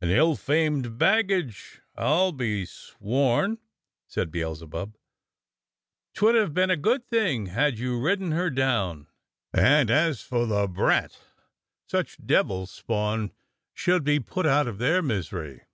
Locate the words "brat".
10.68-11.18